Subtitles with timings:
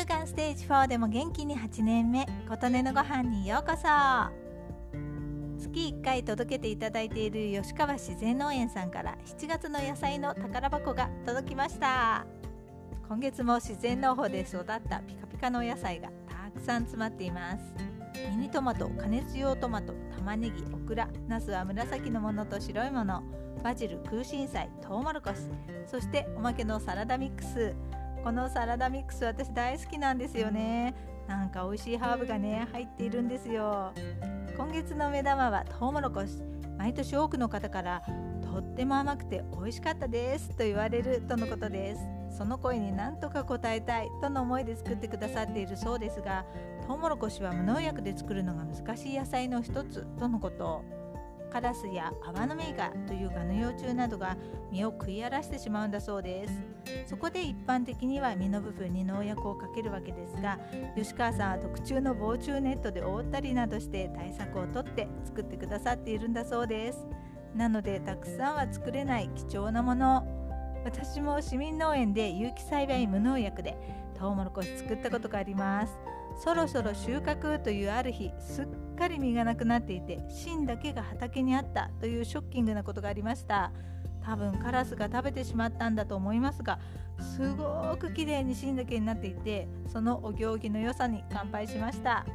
[0.00, 3.82] 乳がんステージ4でも元気に8年目琴音のご飯にようこそ。
[5.58, 12.24] 月1回届けていただいている吉川自然農園さんから7月の野菜の宝箱が届きました。
[13.08, 17.62] 今月も自然農法で育ったピカピカのお野菜がたくさん詰まっています。
[18.30, 23.22] ミニトマト加熱用トマト玉ねぎオクラナスは紫のものと白いもの
[23.62, 25.42] バジル空心菜トウモロコシ
[25.86, 27.74] そしておまけのサラダミックス。
[28.22, 30.94] このサラダミックス私大好きなんですよね。
[31.26, 33.92] なんか美味しいハーブがね入っているんですよ。
[34.56, 36.42] 今月の目玉はトウモロコシ。
[36.76, 38.02] 毎年多くの方から
[38.42, 42.20] とっても甘くて美味しかったですと言われるとのことです。
[42.36, 46.44] その声に何とか応えたいとの思いで作ってくださっているそうですが
[46.86, 50.84] トウモロコシは無農薬で作るのが難しい野菜の一つとのこと
[51.50, 54.36] カラスやアワノメイガというガの幼虫などが
[54.70, 56.62] 実を食い荒らしてしまうんだそうです。
[57.06, 60.58] そこで一般的には実の部分に農薬をかけるわけですが
[60.96, 67.06] 吉川さんは特注の防虫ネットで覆ったりなどして対策をとって作ってくださっているんだそうです。
[67.54, 70.24] なのでたくさんは作れない貴重なもの。
[70.84, 73.76] 私も市民農園で有機栽培無農薬で
[74.18, 75.98] トウモロコシ作ったことがあります。
[76.38, 83.72] そろそろ収穫というある日すっかり実がなくなっていて芯だけが畑にあったというショッキングなことがありました。
[84.22, 86.78] 多分カラスが食べてしまったんだと思いますが
[87.18, 92.26] すごく綺麗に芯だけになっていてそのお行儀の良さに乾杯しました。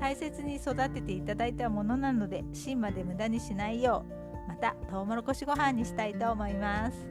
[0.00, 4.04] 大切に育てていただいたものなので芯まで無駄にしないよ
[4.46, 7.06] うまたトウモロコシご飯にしたいと思います。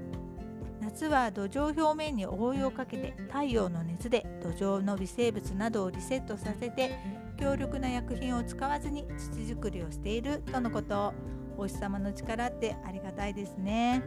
[0.94, 7.00] 夏は土壌表面に覆いをかけて太陽の熱で土壌の微生物などをリセットさせて
[7.36, 11.14] 強力な薬品を使わずに土作りをしているとのこと。
[11.56, 14.04] お日様の力ってありがたいですね。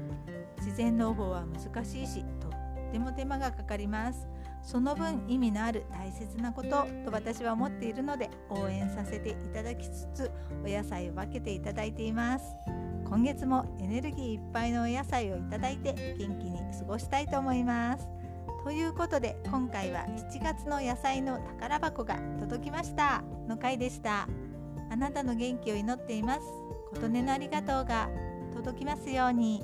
[0.59, 4.29] 自然農法は難しいしとっても手間がかかります。
[4.63, 10.31] その分意味のある大切なことと私は思っているので応援させていただきつつ
[10.65, 12.45] お野菜を分けていただいています。
[13.09, 18.09] 今月もエネルギーいっぱいのお野菜をいただいて元気に過ごしたいと思います。
[18.65, 23.23] ということで今回は7月の野菜の宝箱が届きました。
[23.49, 24.27] の回でした。
[24.91, 26.41] あなたの元気を祈っています。
[26.95, 28.09] 琴音のありがとうが
[28.55, 29.63] 届きますように。